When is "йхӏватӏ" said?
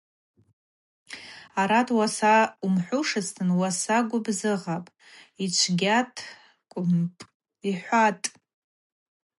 7.69-8.25